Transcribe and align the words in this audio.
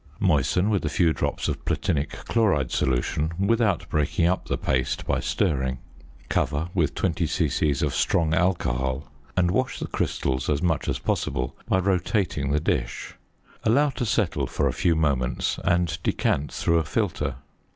Moisten 0.19 0.71
with 0.71 0.83
a 0.83 0.89
few 0.89 1.13
drops 1.13 1.47
of 1.47 1.63
platinic 1.63 2.09
chloride 2.25 2.71
solution 2.71 3.33
without 3.37 3.87
breaking 3.87 4.25
up 4.25 4.45
the 4.47 4.57
paste 4.57 5.05
by 5.05 5.19
stirring. 5.19 5.77
Cover 6.27 6.69
with 6.73 6.95
20 6.95 7.27
c.c. 7.27 7.69
of 7.85 7.93
strong 7.93 8.33
alcohol, 8.33 9.11
and 9.37 9.51
wash 9.51 9.77
the 9.77 9.85
crystals 9.85 10.49
as 10.49 10.59
much 10.63 10.87
as 10.89 10.97
possible 10.97 11.55
by 11.67 11.77
rotating 11.77 12.49
the 12.49 12.59
dish. 12.59 13.13
Allow 13.63 13.91
to 13.91 14.05
settle 14.07 14.47
for 14.47 14.67
a 14.67 14.73
few 14.73 14.95
moments, 14.95 15.59
and 15.63 15.95
decant 16.01 16.51
through 16.51 16.79
a 16.79 16.83
filter. 16.83 17.35